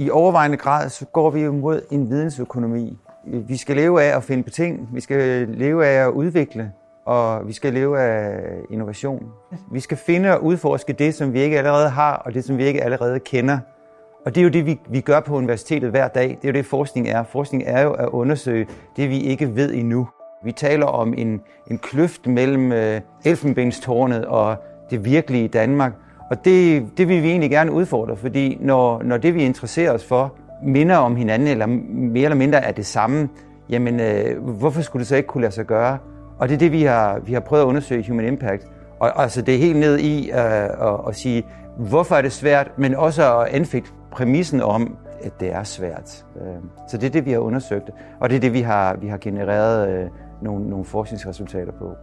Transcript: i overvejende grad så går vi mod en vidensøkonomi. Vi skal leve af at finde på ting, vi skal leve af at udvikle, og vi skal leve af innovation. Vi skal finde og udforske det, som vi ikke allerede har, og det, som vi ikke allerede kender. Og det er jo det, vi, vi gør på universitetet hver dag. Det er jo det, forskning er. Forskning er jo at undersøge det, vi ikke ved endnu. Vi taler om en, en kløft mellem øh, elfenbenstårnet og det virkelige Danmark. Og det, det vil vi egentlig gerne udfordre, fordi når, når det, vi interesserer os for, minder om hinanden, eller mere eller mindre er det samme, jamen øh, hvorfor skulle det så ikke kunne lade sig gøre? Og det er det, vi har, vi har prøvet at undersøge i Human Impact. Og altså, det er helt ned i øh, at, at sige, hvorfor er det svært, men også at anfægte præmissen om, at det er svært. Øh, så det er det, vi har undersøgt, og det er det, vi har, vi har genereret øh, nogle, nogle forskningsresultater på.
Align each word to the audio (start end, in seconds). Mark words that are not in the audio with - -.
i 0.00 0.10
overvejende 0.10 0.56
grad 0.56 0.88
så 0.88 1.04
går 1.04 1.30
vi 1.30 1.48
mod 1.48 1.82
en 1.90 2.10
vidensøkonomi. 2.10 2.98
Vi 3.24 3.56
skal 3.56 3.76
leve 3.76 4.02
af 4.02 4.16
at 4.16 4.22
finde 4.22 4.42
på 4.42 4.50
ting, 4.50 4.88
vi 4.92 5.00
skal 5.00 5.48
leve 5.48 5.86
af 5.86 6.06
at 6.06 6.10
udvikle, 6.10 6.72
og 7.04 7.48
vi 7.48 7.52
skal 7.52 7.72
leve 7.72 8.00
af 8.00 8.40
innovation. 8.70 9.26
Vi 9.72 9.80
skal 9.80 9.96
finde 9.96 10.32
og 10.32 10.44
udforske 10.44 10.92
det, 10.92 11.14
som 11.14 11.32
vi 11.32 11.40
ikke 11.40 11.58
allerede 11.58 11.88
har, 11.88 12.14
og 12.14 12.34
det, 12.34 12.44
som 12.44 12.58
vi 12.58 12.64
ikke 12.64 12.84
allerede 12.84 13.20
kender. 13.20 13.58
Og 14.26 14.34
det 14.34 14.40
er 14.40 14.44
jo 14.44 14.50
det, 14.50 14.66
vi, 14.66 14.80
vi 14.88 15.00
gør 15.00 15.20
på 15.20 15.36
universitetet 15.36 15.90
hver 15.90 16.08
dag. 16.08 16.28
Det 16.28 16.48
er 16.48 16.48
jo 16.48 16.52
det, 16.52 16.66
forskning 16.66 17.08
er. 17.08 17.22
Forskning 17.22 17.62
er 17.66 17.82
jo 17.82 17.92
at 17.92 18.08
undersøge 18.08 18.66
det, 18.96 19.10
vi 19.10 19.20
ikke 19.20 19.56
ved 19.56 19.74
endnu. 19.74 20.08
Vi 20.44 20.52
taler 20.52 20.86
om 20.86 21.14
en, 21.16 21.40
en 21.70 21.78
kløft 21.78 22.26
mellem 22.26 22.72
øh, 22.72 23.00
elfenbenstårnet 23.24 24.24
og 24.24 24.56
det 24.90 25.04
virkelige 25.04 25.48
Danmark. 25.48 25.92
Og 26.30 26.44
det, 26.44 26.86
det 26.98 27.08
vil 27.08 27.22
vi 27.22 27.30
egentlig 27.30 27.50
gerne 27.50 27.72
udfordre, 27.72 28.16
fordi 28.16 28.58
når, 28.60 29.02
når 29.02 29.16
det, 29.16 29.34
vi 29.34 29.42
interesserer 29.42 29.92
os 29.92 30.04
for, 30.04 30.34
minder 30.62 30.96
om 30.96 31.16
hinanden, 31.16 31.48
eller 31.48 31.66
mere 31.90 32.24
eller 32.24 32.36
mindre 32.36 32.64
er 32.64 32.72
det 32.72 32.86
samme, 32.86 33.28
jamen 33.68 34.00
øh, 34.00 34.42
hvorfor 34.42 34.82
skulle 34.82 35.00
det 35.00 35.08
så 35.08 35.16
ikke 35.16 35.26
kunne 35.26 35.42
lade 35.42 35.52
sig 35.52 35.66
gøre? 35.66 35.98
Og 36.38 36.48
det 36.48 36.54
er 36.54 36.58
det, 36.58 36.72
vi 36.72 36.82
har, 36.82 37.18
vi 37.18 37.32
har 37.32 37.40
prøvet 37.40 37.62
at 37.62 37.66
undersøge 37.66 38.00
i 38.00 38.08
Human 38.08 38.26
Impact. 38.26 38.66
Og 39.00 39.22
altså, 39.22 39.42
det 39.42 39.54
er 39.54 39.58
helt 39.58 39.78
ned 39.78 39.98
i 39.98 40.30
øh, 40.30 40.64
at, 40.64 41.00
at 41.08 41.16
sige, 41.16 41.46
hvorfor 41.76 42.14
er 42.14 42.22
det 42.22 42.32
svært, 42.32 42.70
men 42.78 42.94
også 42.94 43.38
at 43.38 43.48
anfægte 43.48 43.90
præmissen 44.12 44.62
om, 44.62 44.96
at 45.22 45.40
det 45.40 45.52
er 45.52 45.62
svært. 45.62 46.26
Øh, 46.36 46.46
så 46.88 46.96
det 46.96 47.06
er 47.06 47.10
det, 47.10 47.26
vi 47.26 47.32
har 47.32 47.38
undersøgt, 47.38 47.90
og 48.20 48.30
det 48.30 48.36
er 48.36 48.40
det, 48.40 48.52
vi 48.52 48.60
har, 48.60 48.96
vi 48.96 49.08
har 49.08 49.18
genereret 49.18 49.88
øh, 49.88 50.08
nogle, 50.42 50.68
nogle 50.68 50.84
forskningsresultater 50.84 51.72
på. 51.72 51.94